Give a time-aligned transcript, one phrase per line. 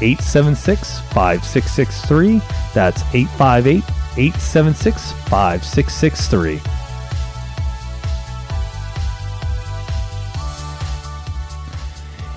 [0.00, 2.40] 876 5663.
[2.74, 3.84] That's 858
[4.16, 6.60] 876 5663.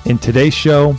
[0.09, 0.95] In today's show,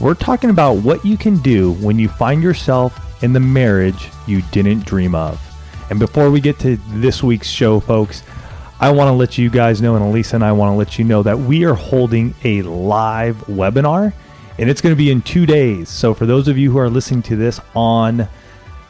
[0.00, 4.42] we're talking about what you can do when you find yourself in the marriage you
[4.52, 5.40] didn't dream of.
[5.90, 8.22] And before we get to this week's show, folks,
[8.80, 11.04] I want to let you guys know, and Alisa and I want to let you
[11.04, 14.12] know that we are holding a live webinar
[14.58, 15.88] and it's going to be in two days.
[15.88, 18.28] So, for those of you who are listening to this on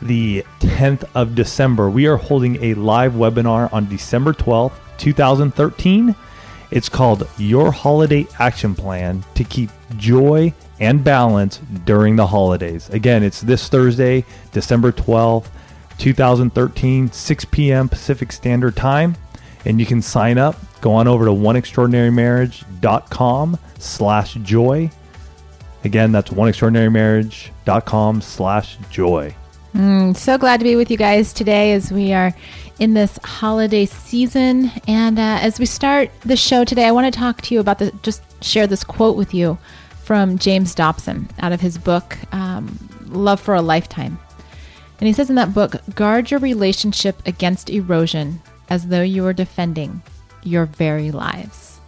[0.02, 6.14] the 10th of December, we are holding a live webinar on December 12th, 2013.
[6.70, 12.90] It's called Your Holiday Action Plan to Keep Joy and Balance During the Holidays.
[12.90, 15.46] Again, it's this Thursday, December 12th,
[15.98, 17.88] 2013, 6 p.m.
[17.88, 19.16] Pacific Standard Time.
[19.64, 20.56] And you can sign up.
[20.82, 24.90] Go on over to oneextraordinarymarriage.com slash joy
[25.84, 29.34] Again, that's oneextraordinarymarriage.com slash joy.
[29.74, 32.32] Mm, so glad to be with you guys today as we are
[32.78, 34.70] in this holiday season.
[34.88, 37.78] And uh, as we start the show today, I want to talk to you about
[37.78, 39.58] the, just share this quote with you
[40.04, 44.18] from James Dobson out of his book, um, Love for a Lifetime.
[45.00, 49.32] And he says in that book, guard your relationship against erosion as though you were
[49.32, 50.02] defending
[50.42, 51.80] your very lives.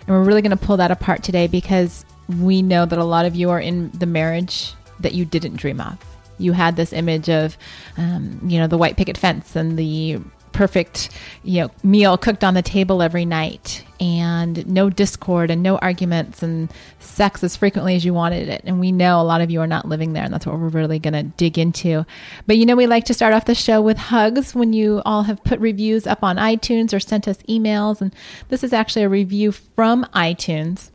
[0.00, 3.26] And we're really going to pull that apart today because we know that a lot
[3.26, 5.98] of you are in the marriage that you didn't dream of.
[6.38, 7.56] You had this image of,
[7.96, 10.18] um, you know, the white picket fence and the
[10.52, 11.10] perfect,
[11.44, 16.42] you know, meal cooked on the table every night, and no discord and no arguments
[16.42, 18.62] and sex as frequently as you wanted it.
[18.64, 20.68] And we know a lot of you are not living there, and that's what we're
[20.68, 22.04] really going to dig into.
[22.46, 25.24] But you know, we like to start off the show with hugs when you all
[25.24, 28.14] have put reviews up on iTunes or sent us emails, and
[28.48, 30.90] this is actually a review from iTunes.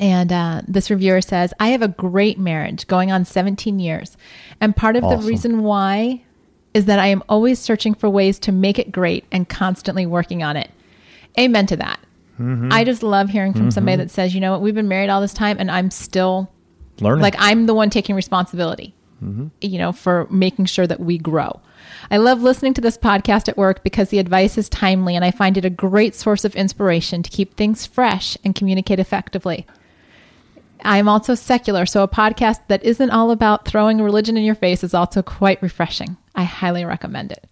[0.00, 4.16] And uh, this reviewer says, I have a great marriage going on 17 years.
[4.60, 5.20] And part of awesome.
[5.20, 6.22] the reason why
[6.72, 10.42] is that I am always searching for ways to make it great and constantly working
[10.42, 10.70] on it.
[11.38, 12.00] Amen to that.
[12.38, 12.72] Mm-hmm.
[12.72, 13.70] I just love hearing from mm-hmm.
[13.70, 16.50] somebody that says, you know what, we've been married all this time and I'm still
[17.00, 17.22] learning.
[17.22, 19.48] Like I'm the one taking responsibility, mm-hmm.
[19.60, 21.60] you know, for making sure that we grow.
[22.10, 25.30] I love listening to this podcast at work because the advice is timely and I
[25.30, 29.64] find it a great source of inspiration to keep things fresh and communicate effectively.
[30.82, 34.84] I'm also secular, so a podcast that isn't all about throwing religion in your face
[34.84, 36.16] is also quite refreshing.
[36.34, 37.48] I highly recommend it.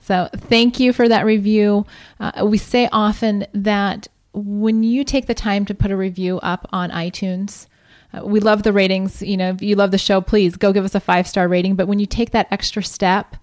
[0.00, 1.86] So, thank you for that review.
[2.18, 6.68] Uh, we say often that when you take the time to put a review up
[6.72, 7.66] on iTunes,
[8.12, 9.22] uh, we love the ratings.
[9.22, 11.76] You know, if you love the show, please go give us a five star rating.
[11.76, 13.36] But when you take that extra step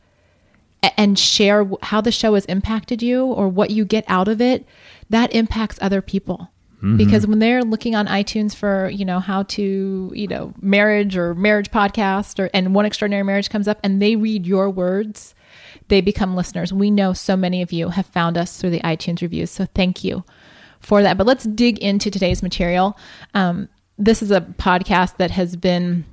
[0.98, 4.66] and share how the show has impacted you or what you get out of it,
[5.10, 6.52] that impacts other people.
[6.80, 6.98] Mm-hmm.
[6.98, 11.36] Because when they're looking on iTunes for, you know, how to, you know, marriage or
[11.36, 15.36] marriage podcast or and one extraordinary marriage comes up and they read your words,
[15.90, 16.72] they become listeners.
[16.72, 19.52] We know so many of you have found us through the iTunes reviews.
[19.52, 20.24] So thank you
[20.80, 21.18] for that.
[21.18, 22.98] But let's dig into today's material.
[23.34, 26.06] Um, this is a podcast that has been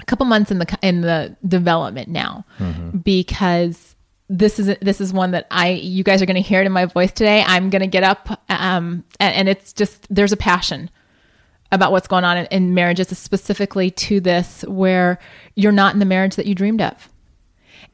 [0.00, 2.98] a couple months in the in the development now mm-hmm.
[2.98, 3.93] because
[4.28, 6.72] this is this is one that I you guys are going to hear it in
[6.72, 7.42] my voice today.
[7.46, 10.90] I'm going to get up um, and, and, it's just there's a passion
[11.70, 15.18] about what's going on in, in marriages, specifically to this where
[15.54, 17.10] you're not in the marriage that you dreamed of.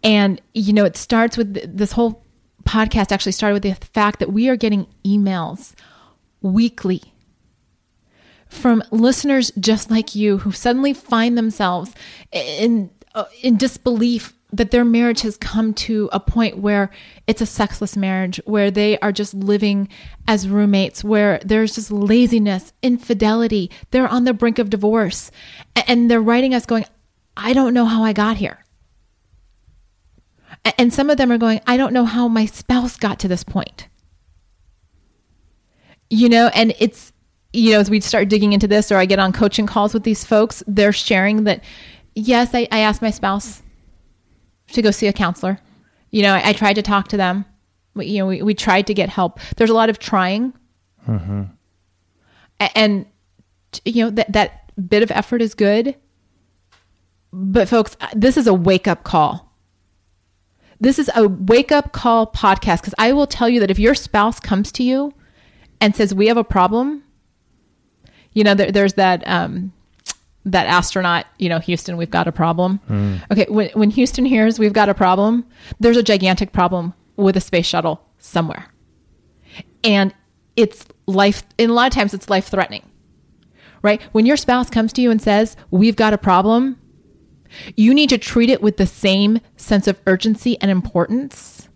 [0.05, 2.23] And you know, it starts with this whole
[2.65, 5.75] podcast actually started with the fact that we are getting emails
[6.43, 7.03] weekly
[8.49, 11.93] from listeners just like you who suddenly find themselves
[12.33, 12.91] in
[13.43, 16.91] in disbelief that their marriage has come to a point where
[17.27, 19.89] it's a sexless marriage, where they are just living
[20.27, 23.71] as roommates, where there's just laziness, infidelity.
[23.91, 25.31] They're on the brink of divorce.
[25.87, 26.85] And they're writing us going,
[27.37, 28.65] I don't know how I got here.
[30.77, 33.45] And some of them are going, I don't know how my spouse got to this
[33.45, 33.89] point.
[36.11, 37.13] You know, and it's,
[37.53, 40.03] you know, as we start digging into this or I get on coaching calls with
[40.03, 41.63] these folks, they're sharing that,
[42.15, 43.63] yes, I, I asked my spouse
[44.73, 45.59] to go see a counselor.
[46.11, 47.45] You know, I, I tried to talk to them.
[47.95, 49.41] We, you know, we, we tried to get help.
[49.57, 50.53] There's a lot of trying.
[51.07, 51.43] Mm-hmm.
[52.75, 53.07] And,
[53.85, 55.97] you know, that, that bit of effort is good.
[57.33, 59.53] But folks, this is a wake up call.
[60.81, 63.95] This is a wake up call podcast because I will tell you that if your
[63.95, 65.13] spouse comes to you
[65.81, 67.05] and says, We have a problem,
[68.33, 69.23] you know, there, there's that.
[69.27, 69.73] Um,
[70.45, 72.81] that astronaut, you know, Houston, we've got a problem.
[72.89, 73.21] Mm.
[73.31, 75.45] Okay, when, when Houston hears we've got a problem,
[75.79, 78.67] there's a gigantic problem with a space shuttle somewhere.
[79.85, 80.15] And
[80.57, 82.89] it's life, and a lot of times it's life threatening,
[83.83, 84.03] right?
[84.13, 86.79] When your spouse comes to you and says, We've got a problem,
[87.77, 91.69] you need to treat it with the same sense of urgency and importance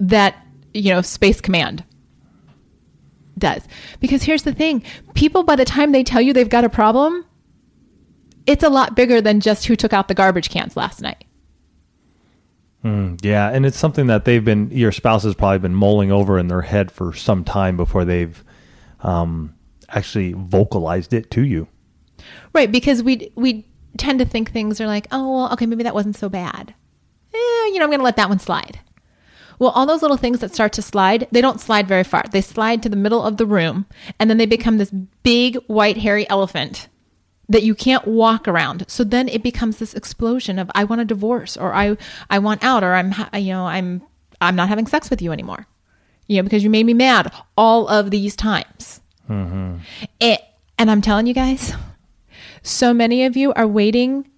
[0.00, 0.36] that,
[0.72, 1.84] you know, Space Command
[3.38, 3.66] does.
[4.00, 4.82] Because here's the thing
[5.14, 7.24] people, by the time they tell you they've got a problem,
[8.46, 11.24] it's a lot bigger than just who took out the garbage cans last night.
[12.84, 16.38] Mm, yeah, and it's something that they've been your spouse has probably been mulling over
[16.38, 18.42] in their head for some time before they've
[19.00, 19.54] um,
[19.88, 21.66] actually vocalized it to you.
[22.54, 25.94] Right, because we we tend to think things are like, oh well, okay, maybe that
[25.94, 26.74] wasn't so bad.
[27.34, 28.80] Eh, you know, I'm going to let that one slide.
[29.58, 32.24] Well, all those little things that start to slide, they don't slide very far.
[32.30, 33.86] They slide to the middle of the room,
[34.18, 36.88] and then they become this big white hairy elephant
[37.48, 38.84] that you can't walk around.
[38.88, 41.96] So then it becomes this explosion of I want a divorce or I
[42.28, 44.02] I want out or I'm you know I'm
[44.40, 45.66] I'm not having sex with you anymore.
[46.26, 49.00] You know because you made me mad all of these times.
[49.28, 49.78] Mm-hmm.
[50.20, 50.40] It,
[50.78, 51.74] and I'm telling you guys,
[52.62, 54.30] so many of you are waiting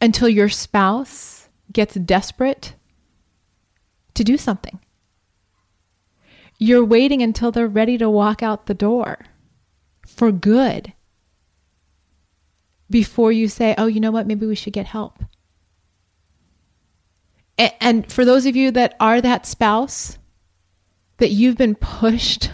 [0.00, 2.74] until your spouse gets desperate
[4.14, 4.80] to do something.
[6.58, 9.18] You're waiting until they're ready to walk out the door
[10.06, 10.92] for good
[12.90, 15.24] before you say, oh, you know what, maybe we should get help.
[17.58, 20.18] And for those of you that are that spouse,
[21.18, 22.50] that you've been pushed,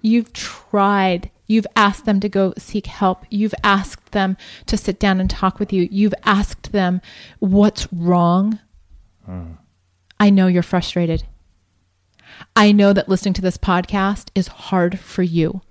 [0.00, 4.36] you've tried, you've asked them to go seek help, you've asked them
[4.66, 7.00] to sit down and talk with you, you've asked them
[7.40, 8.58] what's wrong.
[9.28, 9.58] Mm.
[10.20, 11.24] I know you're frustrated.
[12.56, 15.62] I know that listening to this podcast is hard for you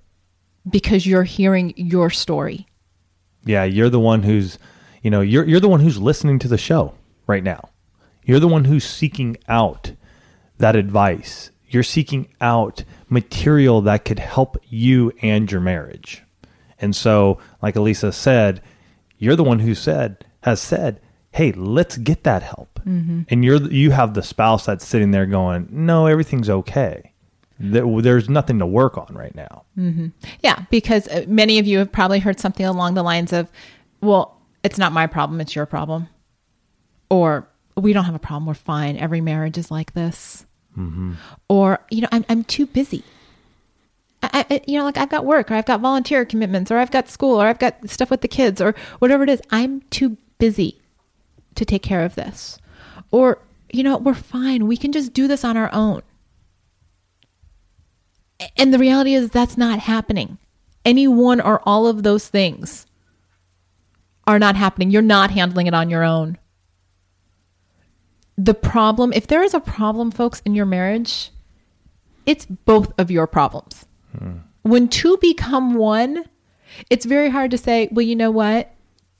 [0.68, 2.66] because you're hearing your story.
[3.44, 4.58] Yeah, you're the one who's,
[5.02, 6.94] you know, you're you're the one who's listening to the show
[7.26, 7.70] right now.
[8.24, 9.92] You're the one who's seeking out
[10.58, 11.50] that advice.
[11.68, 16.22] You're seeking out material that could help you and your marriage.
[16.80, 18.62] And so, like Alisa said,
[19.18, 21.00] you're the one who said has said,
[21.32, 23.22] "Hey, let's get that help." Mm-hmm.
[23.28, 27.12] And you're you have the spouse that's sitting there going, "No, everything's okay."
[27.60, 29.64] There, there's nothing to work on right now.
[29.76, 30.08] Mm-hmm.
[30.42, 33.50] Yeah, because uh, many of you have probably heard something along the lines of,
[34.00, 36.08] well, it's not my problem, it's your problem.
[37.10, 38.96] Or we don't have a problem, we're fine.
[38.96, 40.46] Every marriage is like this.
[40.78, 41.14] Mm-hmm.
[41.48, 43.02] Or, you know, I'm, I'm too busy.
[44.22, 46.90] I, I, you know, like I've got work or I've got volunteer commitments or I've
[46.90, 49.42] got school or I've got stuff with the kids or whatever it is.
[49.50, 50.80] I'm too busy
[51.56, 52.58] to take care of this.
[53.10, 53.38] Or,
[53.72, 54.66] you know, we're fine.
[54.66, 56.02] We can just do this on our own.
[58.56, 60.38] And the reality is that's not happening.
[60.84, 62.86] Any one or all of those things
[64.26, 64.90] are not happening.
[64.90, 66.38] You're not handling it on your own.
[68.36, 71.30] The problem, if there is a problem, folks, in your marriage,
[72.24, 73.86] it's both of your problems.
[74.16, 74.38] Hmm.
[74.62, 76.24] When two become one,
[76.90, 78.72] it's very hard to say, well, you know what?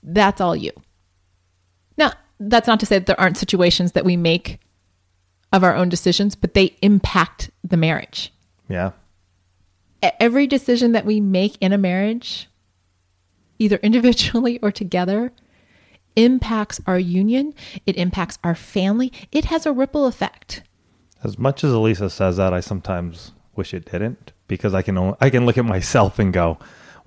[0.03, 0.71] That's all you.
[1.97, 4.59] Now, that's not to say that there aren't situations that we make
[5.51, 8.31] of our own decisions, but they impact the marriage
[8.67, 8.91] Yeah.
[10.19, 12.47] every decision that we make in a marriage,
[13.57, 15.31] either individually or together,
[16.15, 17.53] impacts our union.
[17.85, 19.11] It impacts our family.
[19.31, 20.63] It has a ripple effect.
[21.23, 25.15] As much as Alisa says that, I sometimes wish it didn't because I can only,
[25.19, 26.57] I can look at myself and go,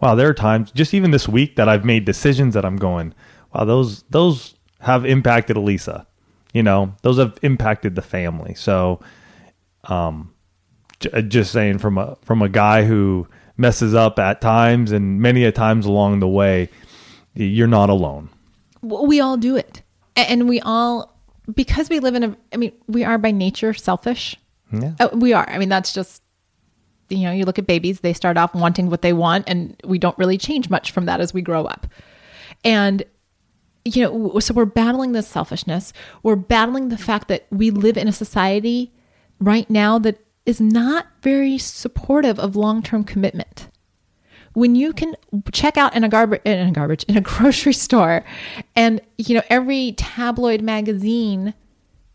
[0.00, 3.14] "Wow, there are times just even this week that I've made decisions that I'm going,
[3.54, 6.06] wow, those those have impacted Alisa.
[6.52, 9.00] You know, those have impacted the family." So,
[9.84, 10.32] um,
[11.00, 15.44] j- just saying from a from a guy who messes up at times and many
[15.44, 16.68] a times along the way,
[17.34, 18.28] you're not alone.
[18.82, 19.82] We all do it.
[20.16, 21.14] And we all,
[21.54, 24.36] because we live in a, I mean, we are by nature selfish.
[24.72, 24.94] Yeah.
[24.98, 25.48] Uh, we are.
[25.48, 26.22] I mean, that's just,
[27.08, 29.98] you know, you look at babies, they start off wanting what they want, and we
[29.98, 31.86] don't really change much from that as we grow up.
[32.64, 33.04] And,
[33.84, 35.92] you know, so we're battling this selfishness.
[36.22, 38.92] We're battling the fact that we live in a society
[39.40, 43.68] right now that is not very supportive of long term commitment.
[44.54, 45.16] When you can
[45.50, 48.24] check out in a garbage in a garbage in a grocery store,
[48.76, 51.54] and you know every tabloid magazine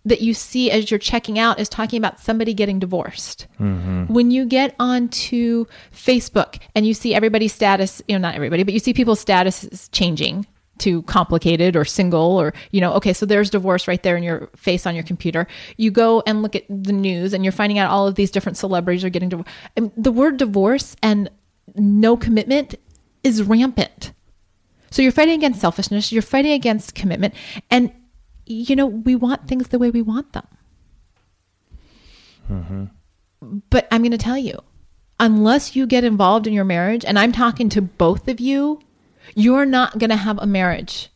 [0.05, 3.45] that you see as you're checking out is talking about somebody getting divorced.
[3.59, 4.05] Mm-hmm.
[4.13, 8.73] When you get onto Facebook and you see everybody's status, you know, not everybody, but
[8.73, 10.47] you see people's statuses changing
[10.79, 14.49] too complicated or single or you know okay so there's divorce right there in your
[14.55, 15.47] face on your computer.
[15.77, 18.57] You go and look at the news and you're finding out all of these different
[18.57, 19.51] celebrities are getting divorced.
[19.97, 21.29] The word divorce and
[21.75, 22.75] no commitment
[23.23, 24.13] is rampant.
[24.91, 27.33] So you're fighting against selfishness you're fighting against commitment
[27.69, 27.91] and
[28.45, 30.47] you know we want things the way we want them.
[32.49, 32.85] Mm-hmm.
[33.69, 34.57] but i'm going to tell you
[35.19, 38.79] unless you get involved in your marriage and i'm talking to both of you
[39.35, 41.09] you're not going to have a marriage.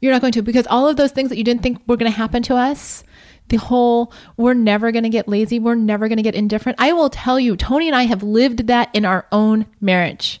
[0.00, 2.10] You're not going to because all of those things that you didn't think were going
[2.10, 3.02] to happen to us,
[3.48, 6.76] the whole we're never going to get lazy, we're never going to get indifferent.
[6.80, 10.40] I will tell you, Tony and I have lived that in our own marriage.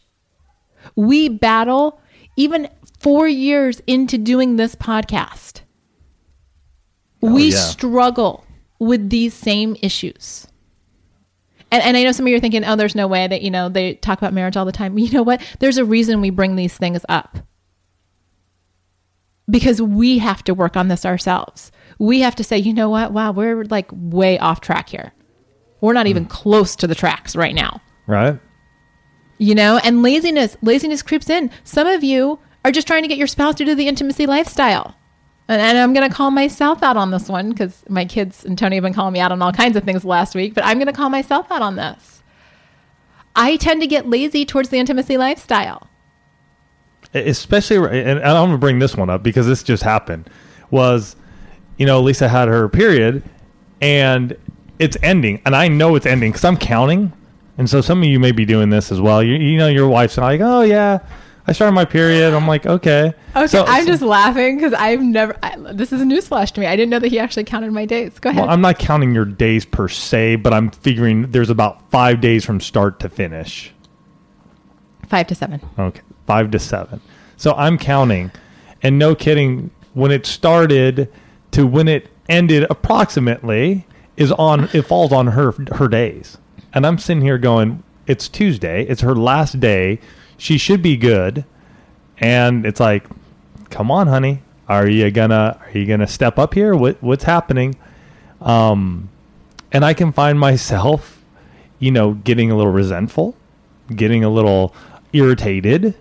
[0.94, 2.00] We battle
[2.36, 2.68] even
[3.00, 5.62] four years into doing this podcast.
[7.22, 7.56] Oh, we yeah.
[7.56, 8.44] struggle
[8.78, 10.46] with these same issues.
[11.70, 13.50] And, and I know some of you are thinking, oh, there's no way that, you
[13.50, 14.96] know, they talk about marriage all the time.
[15.06, 15.42] You know what?
[15.60, 17.38] There's a reason we bring these things up.
[19.48, 21.70] Because we have to work on this ourselves.
[21.98, 23.12] We have to say, you know what?
[23.12, 25.12] Wow, we're like way off track here.
[25.80, 26.30] We're not even mm.
[26.30, 27.80] close to the tracks right now.
[28.08, 28.40] Right.
[29.38, 31.50] You know, and laziness, laziness creeps in.
[31.62, 34.96] Some of you are just trying to get your spouse to do the intimacy lifestyle.
[35.48, 38.58] And, and I'm going to call myself out on this one because my kids and
[38.58, 40.78] Tony have been calling me out on all kinds of things last week, but I'm
[40.78, 42.22] going to call myself out on this.
[43.34, 45.88] I tend to get lazy towards the intimacy lifestyle.
[47.14, 50.28] Especially, and I'm going to bring this one up because this just happened.
[50.70, 51.16] Was,
[51.76, 53.22] you know, Lisa had her period
[53.80, 54.36] and
[54.78, 55.40] it's ending.
[55.46, 57.12] And I know it's ending because I'm counting.
[57.56, 59.22] And so some of you may be doing this as well.
[59.22, 60.98] You, you know, your wife's like, oh, yeah
[61.48, 62.34] I started my period.
[62.34, 63.14] I'm like, okay.
[63.36, 65.36] Okay, so, I'm so, just laughing because I've never.
[65.42, 66.66] I, this is a newsflash to me.
[66.66, 68.18] I didn't know that he actually counted my days.
[68.18, 68.42] Go ahead.
[68.42, 72.44] Well, I'm not counting your days per se, but I'm figuring there's about five days
[72.44, 73.72] from start to finish.
[75.08, 75.60] Five to seven.
[75.78, 77.00] Okay, five to seven.
[77.36, 78.32] So I'm counting,
[78.82, 81.12] and no kidding, when it started
[81.52, 83.86] to when it ended, approximately
[84.16, 84.68] is on.
[84.72, 86.38] It falls on her her days,
[86.74, 88.82] and I'm sitting here going, it's Tuesday.
[88.84, 90.00] It's her last day
[90.36, 91.44] she should be good.
[92.18, 93.04] And it's like,
[93.70, 96.74] come on, honey, are you gonna are you gonna step up here?
[96.74, 97.76] What what's happening?
[98.40, 99.10] Um,
[99.72, 101.22] and I can find myself,
[101.78, 103.36] you know, getting a little resentful,
[103.94, 104.74] getting a little
[105.12, 105.94] irritated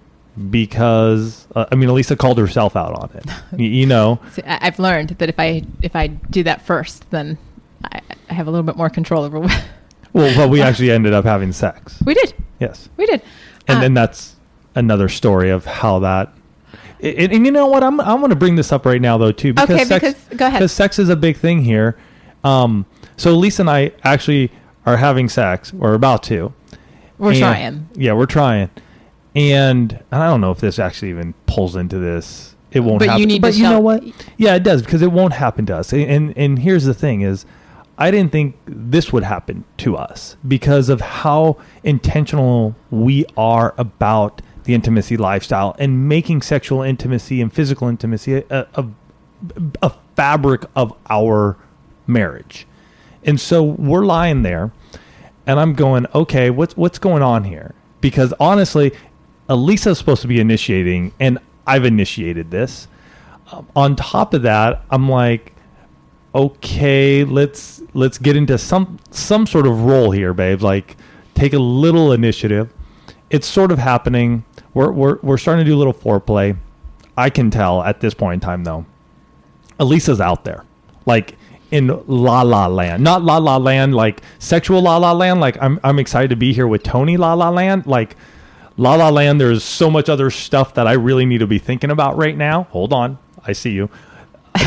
[0.49, 3.25] because uh, I mean, Alisa called herself out on it.
[3.59, 7.37] you, you know, See, I've learned that if I if I do that first, then
[7.83, 9.39] I, I have a little bit more control over.
[10.13, 12.01] well, but we actually ended up having sex.
[12.05, 12.33] We did.
[12.59, 13.21] Yes, we did
[13.67, 14.35] and uh, then that's
[14.75, 16.33] another story of how that.
[16.99, 17.83] And, and, you know what?
[17.83, 20.37] I'm I'm going to bring this up right now though too because okay, sex, because
[20.37, 20.59] go ahead.
[20.59, 21.97] Because sex is a big thing here.
[22.43, 22.85] Um,
[23.17, 24.51] so Lisa and I actually
[24.85, 25.73] are having sex.
[25.73, 26.53] We're about to.
[27.17, 27.89] We're and, trying.
[27.95, 28.69] Yeah, we're trying.
[29.35, 32.55] And, and I don't know if this actually even pulls into this.
[32.71, 33.21] It won't but happen.
[33.21, 34.03] You need but you know what?
[34.37, 35.93] Yeah, it does because it won't happen to us.
[35.93, 37.45] And, and and here's the thing: is
[37.97, 44.41] I didn't think this would happen to us because of how intentional we are about
[44.65, 48.85] the intimacy lifestyle and making sexual intimacy and physical intimacy a, a,
[49.81, 51.57] a fabric of our
[52.07, 52.67] marriage.
[53.23, 54.71] And so we're lying there
[55.47, 57.75] and I'm going, okay, what's what's going on here?
[58.01, 58.91] Because honestly,
[59.47, 62.87] Alisa's supposed to be initiating and I've initiated this.
[63.51, 65.54] Um, on top of that, I'm like,
[66.35, 70.61] okay, let's let's get into some some sort of role here, babe.
[70.61, 70.97] Like
[71.33, 72.71] take a little initiative.
[73.29, 74.43] It's sort of happening.
[74.73, 76.57] We're we're we're starting to do a little foreplay.
[77.17, 78.85] I can tell at this point in time though.
[79.79, 80.65] Alisa's out there.
[81.05, 81.37] Like
[81.71, 83.03] in La La Land.
[83.03, 85.39] Not La La Land like sexual La La Land.
[85.39, 87.87] Like I'm I'm excited to be here with Tony La La Land.
[87.87, 88.17] Like
[88.77, 91.89] La La Land, there's so much other stuff that I really need to be thinking
[91.89, 92.63] about right now.
[92.71, 93.17] Hold on.
[93.47, 93.89] I see you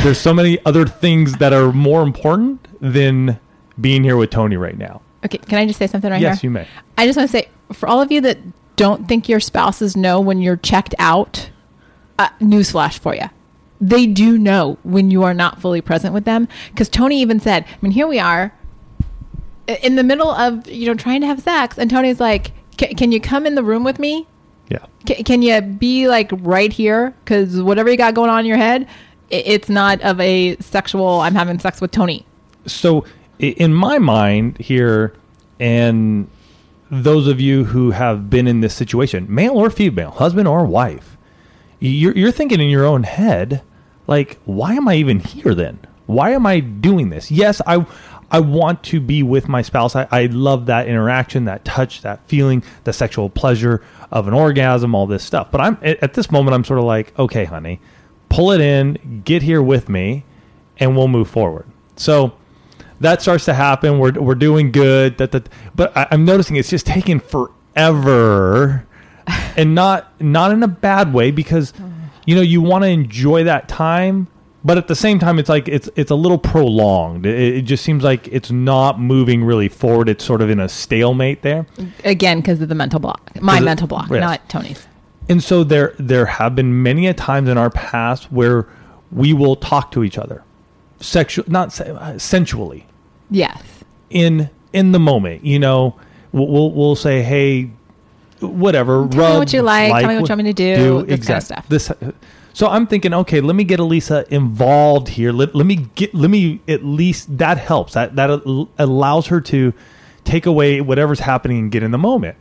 [0.02, 3.38] there's so many other things that are more important than
[3.80, 5.02] being here with Tony right now.
[5.24, 6.32] Okay, can I just say something right yes, here?
[6.34, 6.68] Yes, you may.
[6.96, 8.38] I just want to say for all of you that
[8.76, 11.50] don't think your spouses know when you're checked out,
[12.18, 13.28] uh, newsflash for you.
[13.80, 16.48] They do know when you are not fully present with them.
[16.70, 18.52] Because Tony even said, I mean, here we are
[19.82, 21.78] in the middle of, you know, trying to have sex.
[21.78, 24.26] And Tony's like, can you come in the room with me?
[24.68, 24.86] Yeah.
[25.06, 27.14] C- can you be like right here?
[27.24, 28.88] Because whatever you got going on in your head,
[29.30, 32.24] it's not of a sexual i'm having sex with tony
[32.66, 33.04] so
[33.38, 35.14] in my mind here
[35.60, 36.28] and
[36.90, 41.16] those of you who have been in this situation male or female husband or wife
[41.80, 43.62] you're, you're thinking in your own head
[44.06, 47.84] like why am i even here then why am i doing this yes i
[48.30, 49.96] I want to be with my spouse.
[49.96, 54.94] I, I love that interaction, that touch, that feeling, the sexual pleasure of an orgasm,
[54.94, 55.50] all this stuff.
[55.50, 57.80] But I'm at at this moment, I'm sort of like, okay, honey,
[58.28, 60.24] pull it in, get here with me,
[60.78, 61.66] and we'll move forward.
[61.96, 62.34] So
[63.00, 63.98] that starts to happen.
[63.98, 65.18] We're, we're doing good.
[65.18, 68.86] That, that, but I, I'm noticing it's just taking forever
[69.56, 71.72] and not not in a bad way because
[72.26, 74.26] you know you want to enjoy that time
[74.64, 77.84] but at the same time it's like it's it's a little prolonged it, it just
[77.84, 81.66] seems like it's not moving really forward it's sort of in a stalemate there
[82.04, 83.30] Again, because of the mental block.
[83.40, 84.20] my mental block, yes.
[84.20, 84.86] not Tony's.
[85.28, 88.66] And so there there have been many a times in our past where
[89.12, 90.42] we will talk to each other
[91.00, 92.86] sexual not se- uh, sensually
[93.30, 93.62] Yes.
[94.10, 95.94] in in the moment you know
[96.32, 97.70] we'll we'll, we'll say hey
[98.40, 100.80] whatever Tell me what you like, tell me what you want me to do, this
[100.84, 101.68] kind of exact- stuff.
[101.68, 101.92] this
[102.52, 106.30] so i'm thinking okay let me get alisa involved here let, let me get let
[106.30, 108.30] me at least that helps that that
[108.78, 109.72] allows her to
[110.24, 112.36] take away whatever's happening and get in the moment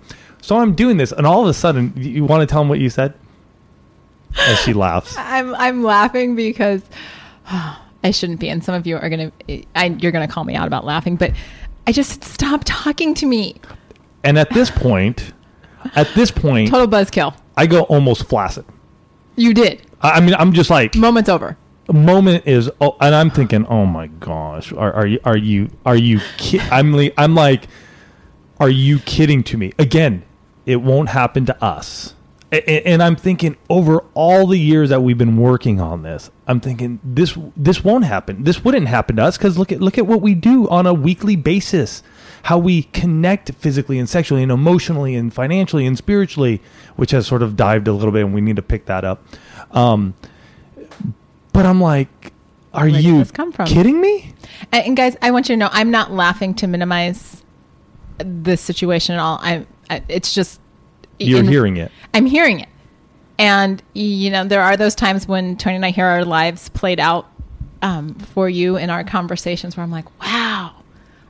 [0.48, 2.80] so i'm doing this and all of a sudden you, want to tell him what
[2.80, 3.13] you said
[4.48, 6.82] as she laughs I'm I'm laughing because
[8.04, 9.32] I shouldn't be, and some of you are gonna
[9.75, 11.32] I, you're gonna call me out about laughing, but
[11.88, 13.56] I just stop talking to me.
[14.24, 15.34] and at this point
[15.96, 17.36] at this point Total buzzkill.
[17.58, 18.66] i go almost flaccid
[19.36, 19.82] You did.
[20.01, 21.58] i I mean i'm just like Moment's over.
[21.92, 25.96] moment is oh, and I'm thinking, oh my gosh, are, are you are you are
[25.98, 26.60] you ki-?
[26.72, 27.68] I'm li- I'm like,
[28.60, 29.72] are you kidding to me?
[29.80, 30.24] Again,
[30.67, 32.13] it won't happen to us.
[32.51, 37.00] And I'm thinking over all the years that we've been working on this, I'm thinking
[37.03, 38.43] this this won't happen.
[38.43, 40.93] This wouldn't happen to us because look at look at what we do on a
[40.93, 42.03] weekly basis,
[42.43, 46.62] how we connect physically and sexually and emotionally and financially and spiritually,
[46.95, 49.25] which has sort of dived a little bit, and we need to pick that up.
[49.71, 50.13] Um,
[51.51, 52.31] but I'm like,
[52.74, 53.25] are you
[53.65, 54.33] kidding me?
[54.71, 57.43] And, and guys, I want you to know I'm not laughing to minimize
[58.19, 59.39] this situation at all.
[59.41, 59.65] I, I
[60.08, 60.60] it's just
[61.20, 61.91] You're in- hearing it.
[62.13, 62.70] I'm hearing it.
[63.39, 67.00] And, you know, there are those times when Tony and I hear our lives played
[67.00, 67.27] out
[67.84, 70.74] um, for you in our conversations where I'm like, wow,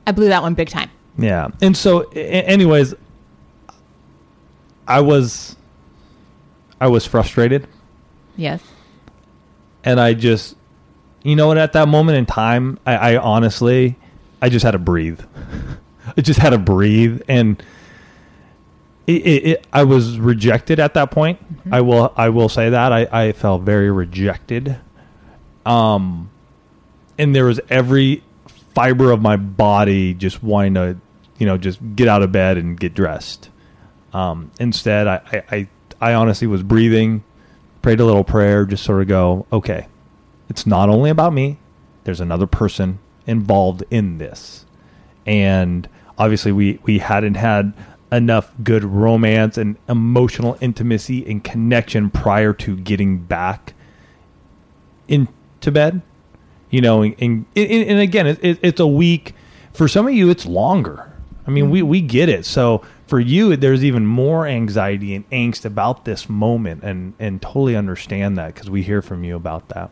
[0.06, 0.90] I blew that one big time.
[1.18, 1.50] Yeah.
[1.62, 2.94] And so, anyways,
[4.88, 5.56] I was,
[6.80, 7.68] I was frustrated,
[8.38, 8.62] Yes.
[9.84, 10.56] and I just,
[11.24, 11.58] you know what?
[11.58, 13.98] At that moment in time, I, I honestly,
[14.42, 15.20] I just had to breathe.
[16.18, 17.62] I just had to breathe, and
[19.08, 21.40] it, it, it, I was rejected at that point.
[21.72, 24.78] I will, I will say that I, I felt very rejected.
[25.66, 26.30] Um,
[27.18, 28.24] and there was every
[28.76, 30.98] fiber of my body just wanting to,
[31.40, 33.50] you know, just get out of bed and get dressed.
[34.14, 35.68] Um, instead, I, I, I,
[36.00, 37.24] I honestly was breathing,
[37.82, 39.88] prayed a little prayer, just sort of go, okay,
[40.50, 41.58] it's not only about me.
[42.04, 44.66] There's another person involved in this,
[45.26, 47.74] and obviously we we hadn't had
[48.12, 53.74] enough good romance and emotional intimacy and connection prior to getting back
[55.08, 56.02] into bed
[56.70, 59.34] you know and, and, and again it, it, it's a week.
[59.74, 61.12] For some of you it's longer.
[61.46, 62.46] I mean we we get it.
[62.46, 67.76] So for you there's even more anxiety and angst about this moment and and totally
[67.76, 69.92] understand that because we hear from you about that.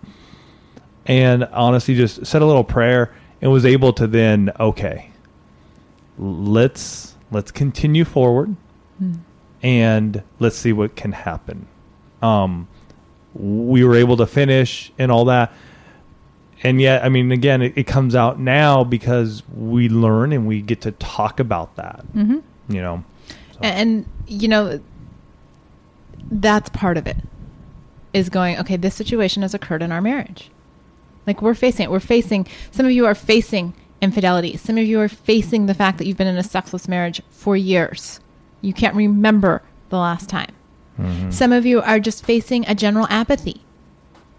[1.05, 5.11] And honestly just said a little prayer and was able to then okay
[6.17, 8.55] let's let's continue forward
[9.61, 11.67] and let's see what can happen
[12.21, 12.67] um
[13.33, 15.51] we were able to finish and all that
[16.63, 20.61] and yet i mean again it, it comes out now because we learn and we
[20.61, 22.39] get to talk about that Mm-hmm.
[22.73, 23.03] you know
[23.55, 24.81] so, And, and, you know,
[26.29, 27.15] that's part of it
[28.13, 30.49] is going, okay, this situation has occurred in our marriage.
[31.25, 31.91] Like we're facing it.
[31.91, 34.57] We're facing, some of you are facing infidelity.
[34.57, 37.55] Some of you are facing the fact that you've been in a sexless marriage for
[37.55, 38.19] years.
[38.61, 40.51] You can't remember the last time.
[40.99, 41.31] mhm.
[41.33, 43.61] Some of you are just facing a general apathy.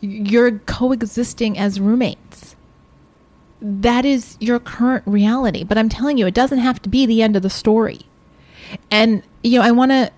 [0.01, 2.57] You're coexisting as roommates.
[3.61, 5.65] That is your current reality.
[5.65, 8.01] But I'm telling you, it doesn't have to be the end of the story.
[8.91, 10.11] And you know, I want to,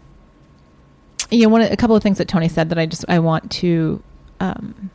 [1.31, 3.19] you know, one of, a couple of things that Tony said that I just I
[3.19, 4.03] want to,
[4.41, 4.91] um,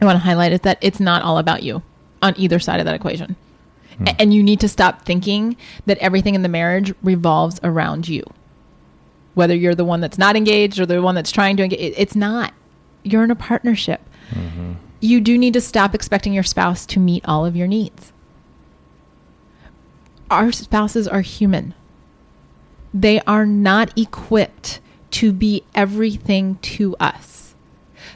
[0.00, 1.82] I want to highlight is that it's not all about you
[2.22, 3.36] on either side of that equation,
[3.92, 4.04] A- hmm.
[4.18, 8.22] and you need to stop thinking that everything in the marriage revolves around you
[9.34, 11.78] whether you're the one that's not engaged or the one that's trying to engage.
[11.80, 12.52] it- It's not.
[13.04, 14.00] You're in a partnership.
[14.32, 14.72] Mm-hmm.
[15.00, 18.12] You do need to stop expecting your spouse to meet all of your needs.
[20.30, 21.74] Our spouses are human.
[22.92, 24.80] They are not equipped
[25.12, 27.39] to be everything to us.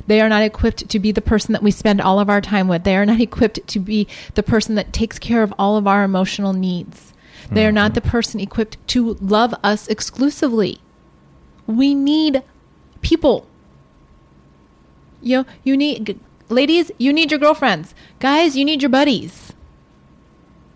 [0.07, 2.69] They are not equipped to be the person that we spend all of our time
[2.69, 2.85] with.
[2.85, 6.05] They are not equipped to be the person that takes care of all of our
[6.05, 7.13] emotional needs.
[7.51, 7.95] They are not mm-hmm.
[7.95, 10.81] the person equipped to love us exclusively.
[11.67, 12.43] We need
[13.03, 13.47] people.
[15.21, 17.95] You know, you need g- ladies, you need your girlfriends.
[18.19, 19.53] Guys, you need your buddies.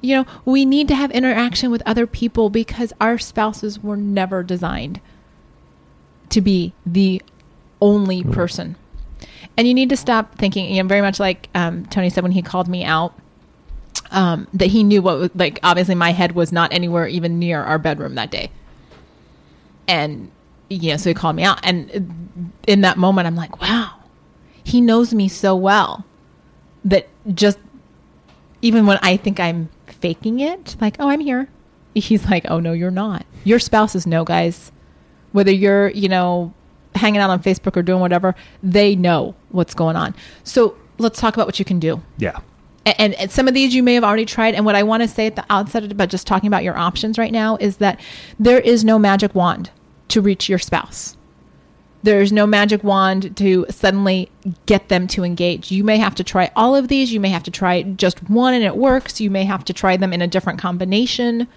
[0.01, 4.43] You know, we need to have interaction with other people because our spouses were never
[4.43, 5.01] designed
[6.31, 7.23] to be the
[7.81, 8.33] only mm-hmm.
[8.33, 8.77] person.
[9.59, 12.31] And you need to stop thinking, you know, very much like um, Tony said when
[12.31, 13.13] he called me out,
[14.13, 17.77] um, that he knew what, like, obviously my head was not anywhere even near our
[17.77, 18.53] bedroom that day.
[19.89, 20.31] And,
[20.71, 21.59] you know, so he called me out.
[21.65, 23.95] And in that moment, I'm like, wow,
[24.63, 26.05] he knows me so well
[26.85, 27.59] that just
[28.63, 31.49] even when I think I'm faking it, like, oh, I'm here,
[31.95, 33.27] he's like, oh, no, you're not.
[33.43, 34.71] Your spouses know, guys.
[35.33, 36.55] Whether you're, you know,
[36.99, 40.15] hanging out on Facebook or doing whatever, they know what's going on.
[40.45, 42.03] So let's talk about what you can do.
[42.19, 42.41] Yeah.
[42.85, 44.55] And, and some of these you may have already tried.
[44.55, 47.19] And what I want to say at the outset about just talking about your options
[47.19, 48.01] right now is that
[48.39, 49.71] there is no magic wand
[50.09, 51.17] to reach your spouse.
[52.03, 54.31] There's no magic wand to suddenly
[54.67, 55.71] get them to engage.
[55.71, 57.13] You may have to try all of these.
[57.13, 59.21] You may have to try just one and it works.
[59.21, 61.49] You may have to try them in a different combination.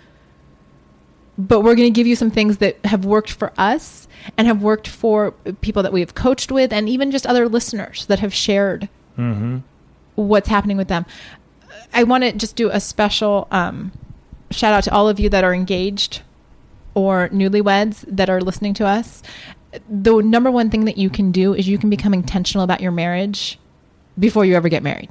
[1.37, 4.07] But we're going to give you some things that have worked for us
[4.37, 5.31] and have worked for
[5.61, 8.89] people that we have coached with and even just other listeners that have shared
[10.15, 11.05] what's happening with them.
[11.93, 13.91] I want to just do a special um,
[14.49, 16.21] shout out to all of you that are engaged
[16.93, 19.21] or newlyweds that are listening to us.
[19.89, 22.91] The number one thing that you can do is you can become intentional about your
[22.91, 23.57] marriage
[24.19, 25.09] before you ever get married.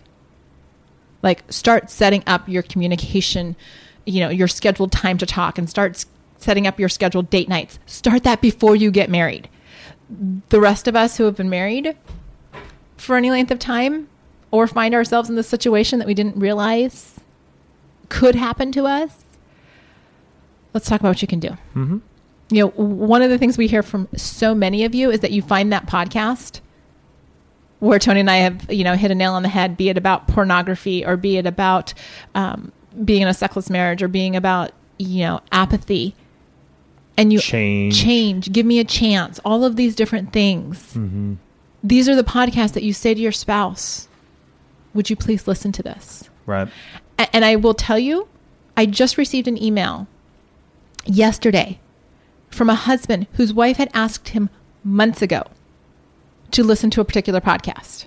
[1.22, 3.56] Like start setting up your communication,
[4.04, 6.04] you know, your scheduled time to talk and start
[6.40, 7.78] setting up your scheduled date nights.
[7.86, 9.48] Start that before you get married.
[10.48, 11.96] The rest of us who have been married
[12.96, 14.08] for any length of time
[14.50, 17.20] or find ourselves in this situation that we didn't realize
[18.08, 19.24] could happen to us,
[20.74, 21.50] let's talk about what you can do.
[21.74, 21.98] Mm-hmm.
[22.50, 25.30] You know, one of the things we hear from so many of you is that
[25.30, 26.60] you find that podcast
[27.78, 29.96] where Tony and I have, you know, hit a nail on the head, be it
[29.96, 31.94] about pornography or be it about
[32.34, 32.72] um,
[33.04, 36.14] being in a sexless marriage or being about, you know, apathy.
[37.16, 38.00] And you Change.
[38.00, 40.78] change, give me a chance, all of these different things.
[40.94, 41.34] Mm-hmm.
[41.82, 44.08] These are the podcasts that you say to your spouse,
[44.94, 46.30] would you please listen to this?
[46.46, 46.68] Right.
[47.18, 48.28] A- And I will tell you,
[48.76, 50.06] I just received an email
[51.04, 51.78] yesterday
[52.50, 54.48] from a husband whose wife had asked him
[54.82, 55.42] months ago
[56.52, 58.06] to listen to a particular podcast.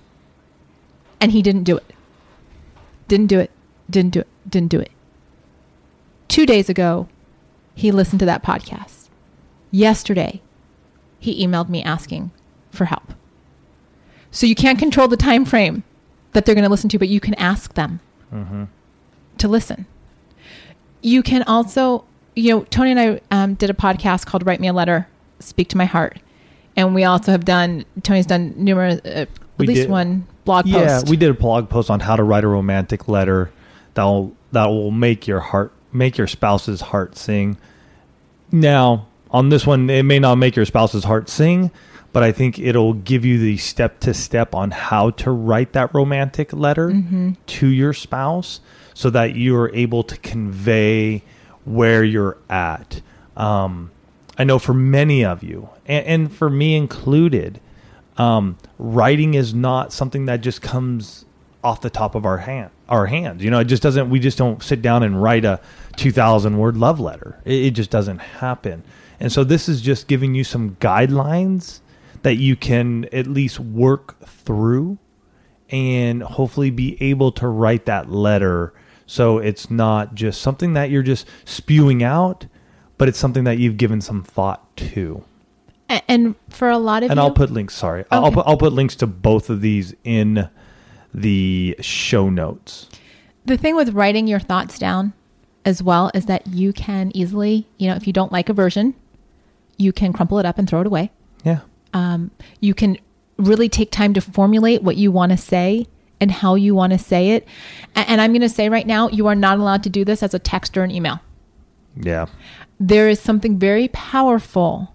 [1.20, 1.94] And he didn't do it.
[3.08, 3.50] Didn't do it.
[3.88, 4.28] Didn't do it.
[4.48, 4.90] Didn't do it.
[6.28, 7.08] Two days ago,
[7.74, 9.08] he listened to that podcast.
[9.70, 10.40] Yesterday,
[11.18, 12.30] he emailed me asking
[12.70, 13.14] for help.
[14.30, 15.84] So you can't control the time frame
[16.32, 18.00] that they're going to listen to, but you can ask them
[18.32, 18.64] Mm-hmm.
[19.38, 19.86] to listen.
[21.02, 24.66] You can also, you know, Tony and I um, did a podcast called "Write Me
[24.68, 25.06] a Letter,
[25.38, 26.18] Speak to My Heart,"
[26.76, 27.84] and we also have done.
[28.02, 31.06] Tony's done numerous, uh, at We least did- one blog Yeah, post.
[31.06, 33.52] Yeah, we did a blog post on how to write a romantic letter
[33.94, 37.56] that will that will make your heart make your spouse's heart sing.
[38.52, 41.70] Now, on this one, it may not make your spouse's heart sing,
[42.12, 45.94] but I think it'll give you the step to step on how to write that
[45.94, 47.32] romantic letter Mm-hmm.
[47.46, 48.60] to your spouse
[48.92, 51.22] so that you are able to convey
[51.64, 53.00] where you're at.
[53.36, 53.90] Um,
[54.38, 57.60] I know for many of you, and, and for me included,
[58.16, 61.24] um, writing is not something that just comes
[61.64, 63.42] off the top of our hand our hands.
[63.42, 65.60] You know it just doesn't we just don't sit down and write a
[65.96, 67.40] 2000 word love letter.
[67.44, 68.84] It, it just doesn't happen.
[69.18, 71.80] And so this is just giving you some guidelines
[72.22, 74.98] that you can at least work through
[75.70, 78.74] and hopefully be able to write that letter.
[79.06, 82.46] So it's not just something that you're just spewing out
[82.98, 85.24] but it's something that you've given some thought to.
[86.08, 87.74] And for a lot of and you, I'll put links.
[87.74, 90.48] Sorry, I'll put I'll put links to both of these in
[91.14, 92.88] the show notes.
[93.46, 95.12] the thing with writing your thoughts down
[95.64, 98.94] as well is that you can easily, you know, if you don't like a version,
[99.78, 101.10] you can crumple it up and throw it away.
[101.44, 101.60] Yeah,
[101.92, 102.98] um, you can
[103.36, 105.86] really take time to formulate what you want to say
[106.20, 107.46] and how you want to say it.
[107.96, 110.22] A- And I'm going to say right now, you are not allowed to do this
[110.22, 111.20] as a text or an email.
[111.96, 112.26] yeah,
[112.80, 114.94] There is something very powerful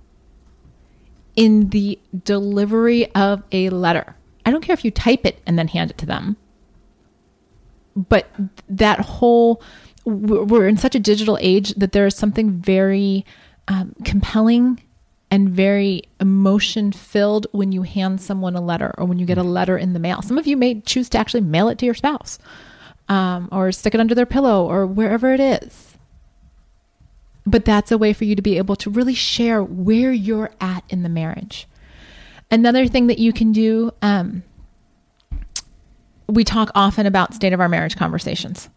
[1.35, 4.15] in the delivery of a letter.
[4.49, 6.35] I don't care if you type it and then hand it to them,
[7.95, 8.27] but
[8.67, 9.61] that whole
[10.05, 13.27] we're in such a digital age that there is something very
[13.67, 14.81] um, compelling
[15.29, 19.43] and very emotion filled when you hand someone a letter or when you get a
[19.43, 20.23] letter in the mail.
[20.23, 22.39] Some of you may choose to actually mail it to your spouse
[23.07, 25.95] um, or stick it under their pillow or wherever it is.
[27.45, 30.83] But that's a way for you to be able to really share where you're at
[30.89, 31.67] in the marriage.
[32.51, 34.43] Another thing that you can do, um,
[36.27, 38.69] we talk often about state of our marriage conversations.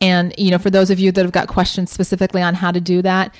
[0.00, 2.80] And, you know, for those of you that have got questions specifically on how to
[2.80, 3.34] do that,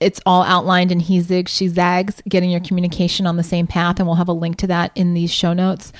[0.00, 3.98] it's all outlined in He Zigs, She Zags, getting your communication on the same path.
[3.98, 5.92] And we'll have a link to that in these show notes.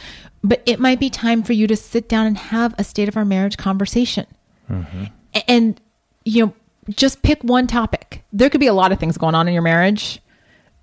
[0.42, 3.16] But it might be time for you to sit down and have a state of
[3.16, 4.26] our marriage conversation.
[4.70, 5.04] Mm-hmm.
[5.46, 5.80] And,
[6.24, 6.54] you know,
[6.88, 8.24] just pick one topic.
[8.32, 10.20] There could be a lot of things going on in your marriage,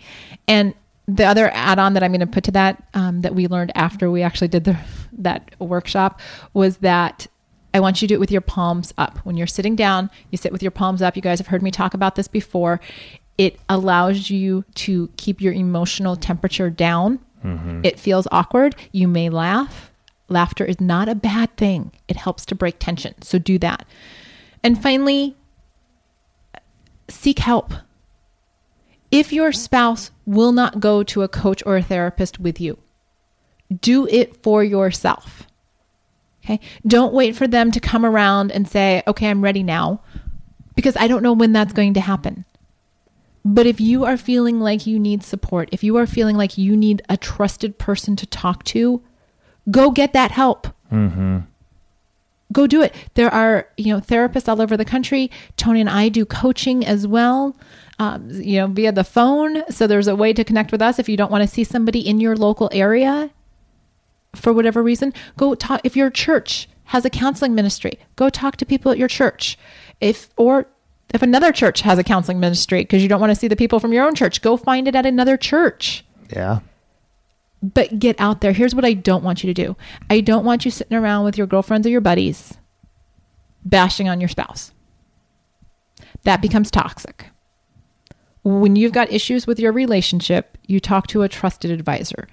[0.47, 0.73] And
[1.07, 4.11] the other add-on that I'm going to put to that um, that we learned after
[4.11, 4.77] we actually did the
[5.13, 6.21] that workshop
[6.53, 7.27] was that
[7.73, 9.17] I want you to do it with your palms up.
[9.19, 11.15] When you're sitting down, you sit with your palms up.
[11.15, 12.79] You guys have heard me talk about this before.
[13.37, 17.19] It allows you to keep your emotional temperature down.
[17.43, 17.81] Mm-hmm.
[17.83, 18.75] It feels awkward.
[18.91, 19.91] You may laugh.
[20.29, 21.91] Laughter is not a bad thing.
[22.07, 23.21] It helps to break tension.
[23.21, 23.85] So do that.
[24.63, 25.35] And finally,
[27.07, 27.73] seek help
[29.11, 32.77] if your spouse will not go to a coach or a therapist with you,
[33.81, 35.47] do it for yourself.
[36.43, 36.59] Okay.
[36.85, 40.01] Don't wait for them to come around and say, okay, I'm ready now,
[40.75, 42.45] because I don't know when that's going to happen.
[43.43, 46.75] But if you are feeling like you need support, if you are feeling like you
[46.75, 49.01] need a trusted person to talk to,
[49.69, 50.67] go get that help.
[50.91, 51.39] Mm-hmm.
[52.51, 52.95] Go do it.
[53.13, 55.29] There are, you know, therapists all over the country.
[55.55, 57.55] Tony and I do coaching as well
[57.99, 59.69] um, you know, via the phone.
[59.71, 61.99] So there's a way to connect with us if you don't want to see somebody
[61.99, 63.29] in your local area
[64.33, 65.13] for whatever reason.
[65.37, 65.81] Go talk.
[65.83, 69.57] If your church has a counseling ministry, go talk to people at your church.
[69.99, 70.67] If or
[71.13, 73.79] if another church has a counseling ministry because you don't want to see the people
[73.79, 76.05] from your own church, go find it at another church.
[76.33, 76.59] Yeah.
[77.61, 78.53] But get out there.
[78.53, 79.75] Here's what I don't want you to do.
[80.09, 82.57] I don't want you sitting around with your girlfriends or your buddies
[83.65, 84.71] bashing on your spouse.
[86.23, 87.31] That becomes toxic
[88.43, 92.27] when you've got issues with your relationship, you talk to a trusted advisor,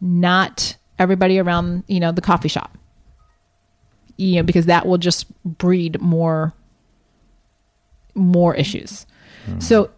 [0.00, 2.76] not everybody around, you know, the coffee shop.
[4.16, 6.52] You know, because that will just breed more
[8.14, 9.06] more issues.
[9.46, 9.60] Mm-hmm.
[9.60, 9.90] So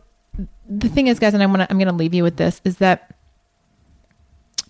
[0.68, 3.14] the thing is, guys, and I'm gonna I'm gonna leave you with this is that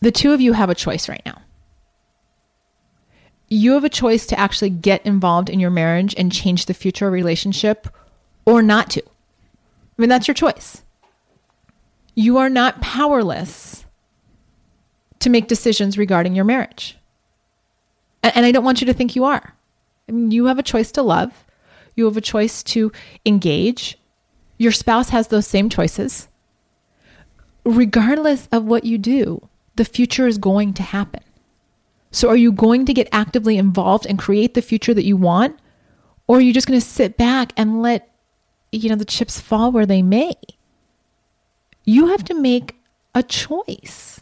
[0.04, 1.40] the two of you have a choice right now.
[3.48, 7.10] You have a choice to actually get involved in your marriage and change the future
[7.10, 7.88] relationship
[8.44, 9.02] or not to.
[9.02, 10.82] I mean, that's your choice.
[12.14, 13.86] You are not powerless
[15.20, 16.98] to make decisions regarding your marriage.
[18.22, 19.54] And I don't want you to think you are.
[20.06, 21.46] I mean, you have a choice to love,
[21.96, 22.92] you have a choice to
[23.24, 23.98] engage.
[24.58, 26.28] Your spouse has those same choices.
[27.64, 31.22] Regardless of what you do, the future is going to happen.
[32.10, 35.58] So, are you going to get actively involved and create the future that you want?
[36.26, 38.08] Or are you just going to sit back and let,
[38.72, 40.34] you know, the chips fall where they may?
[41.84, 42.76] You have to make
[43.14, 44.20] a choice.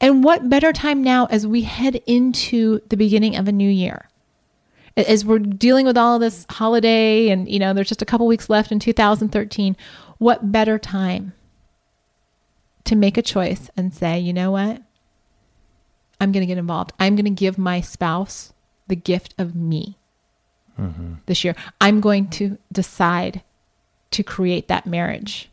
[0.00, 4.08] And what better time now as we head into the beginning of a new year?
[4.96, 8.48] As we're dealing with all this holiday and, you know, there's just a couple weeks
[8.48, 9.76] left in 2013,
[10.18, 11.32] what better time
[12.86, 14.82] to make a choice and say, you know what?
[16.20, 16.92] I'm going to get involved.
[16.98, 18.52] I'm going to give my spouse
[18.86, 19.98] the gift of me
[20.78, 21.14] mm-hmm.
[21.26, 21.54] this year.
[21.80, 23.42] I'm going to decide
[24.12, 25.50] to create that marriage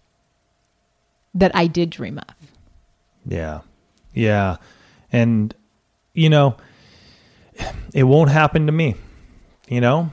[1.34, 2.36] that I did dream of.
[3.26, 3.62] Yeah.
[4.14, 4.58] Yeah.
[5.12, 5.54] And,
[6.14, 6.56] you know,
[7.94, 8.96] it won't happen to me,
[9.68, 10.12] you know?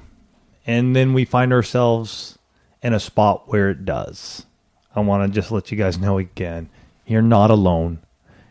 [0.67, 2.39] And then we find ourselves
[2.83, 4.47] in a spot where it does.
[4.95, 6.69] I want to just let you guys know again,
[7.11, 7.99] you're not alone.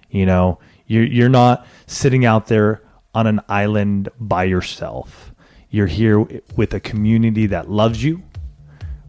[0.10, 2.82] You know, you're you're not sitting out there
[3.14, 5.34] on an island by yourself.
[5.70, 6.20] You're here
[6.56, 8.24] with a community that loves you.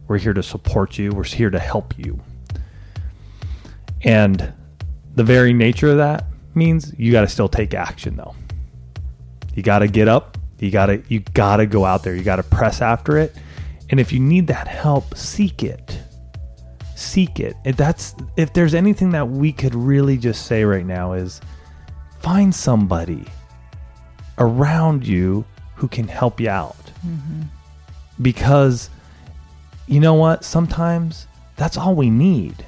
[0.07, 1.11] We're here to support you.
[1.11, 2.19] We're here to help you.
[4.03, 4.53] And
[5.15, 8.35] the very nature of that means you got to still take action though.
[9.55, 10.37] You got to get up.
[10.59, 12.15] You got to you got to go out there.
[12.15, 13.35] You got to press after it
[13.89, 15.99] And if you need that help, seek it.
[17.01, 17.57] Seek it.
[17.65, 21.41] If that's if there's anything that we could really just say right now is
[22.19, 23.25] find somebody
[24.37, 25.43] around you
[25.75, 26.75] who can help you out.
[27.05, 27.41] Mm-hmm.
[28.21, 28.89] Because
[29.87, 30.43] you know what?
[30.45, 32.65] Sometimes that's all we need.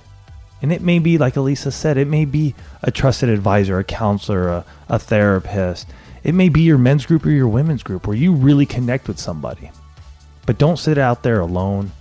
[0.61, 4.49] And it may be, like Alisa said, it may be a trusted advisor, a counselor,
[4.49, 5.87] a, a therapist.
[6.23, 9.19] It may be your men's group or your women's group where you really connect with
[9.19, 9.71] somebody.
[10.45, 11.91] But don't sit out there alone.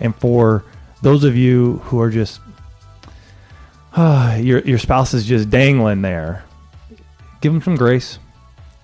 [0.00, 0.64] And for
[1.06, 2.40] those of you who are just,
[3.94, 6.44] uh, your, your spouse is just dangling there,
[7.40, 8.18] give them some grace.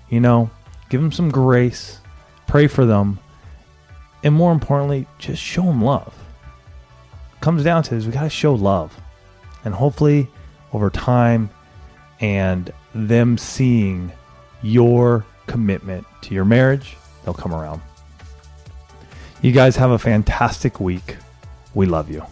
[0.08, 0.48] You know,
[0.88, 1.98] give them some grace.
[2.46, 3.18] Pray for them.
[4.22, 6.14] And more importantly, just show them love.
[7.40, 8.96] Comes down to this, we got to show love
[9.64, 10.28] and hopefully
[10.72, 11.50] over time
[12.20, 14.12] and them seeing
[14.62, 17.82] your commitment to your marriage, they'll come around.
[19.40, 21.16] You guys have a fantastic week.
[21.74, 22.22] We love you.